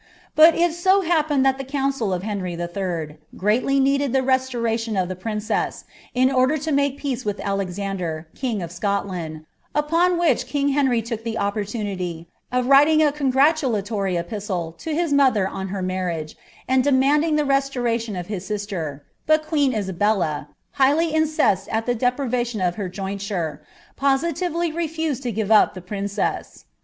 But 0.35 0.55
it 0.57 0.73
so 0.73 1.01
happened 1.01 1.45
that 1.45 1.59
the 1.59 1.63
council 1.63 2.11
of 2.11 2.23
Hr 2.23 2.25
nnr 2.25 2.75
lil 3.07 3.17
greatly 3.37 3.79
needed 3.79 4.13
the 4.13 4.21
resioniUon 4.21 4.99
of 4.99 5.09
tiie 5.15 5.21
princeas. 5.21 5.83
in 6.15 6.31
order 6.31 6.57
lo 6.57 6.73
make 6.73 6.99
peaH 6.99 7.23
with 7.23 7.39
Alexander, 7.39 8.27
king 8.33 8.63
of 8.63 8.71
Scotland; 8.71 9.45
upon 9.75 10.17
which 10.17 10.47
king 10.47 10.73
[lenr; 10.73 11.01
took 11.05 11.23
llio 11.23 11.35
opportunity 11.37 12.27
of 12.51 12.65
writing 12.65 13.03
a 13.03 13.11
congratulatory 13.11 14.15
episde 14.15 14.75
to 14.79 14.91
hia 14.91 15.09
muiher 15.09 15.47
on 15.47 15.69
hrt 15.69 15.85
marriage, 15.85 16.35
and 16.67 16.83
demanding 16.83 17.35
the 17.35 17.45
restoration 17.45 18.15
of 18.15 18.25
his 18.25 18.43
sister; 18.43 19.03
but 19.27 19.45
queen 19.45 19.71
Isabell*i 19.71 20.47
highly 20.71 21.11
inceused 21.11 21.67
at 21.71 21.85
the 21.85 21.93
deprivation 21.93 22.59
of 22.59 22.73
her 22.73 22.89
jointure, 22.89 23.61
poaitivety 24.01 24.73
refuaed 24.73 25.23
U 25.25 25.31
give 25.31 25.49
lip 25.49 25.75
the 25.75 25.81
princeas. 25.81 26.63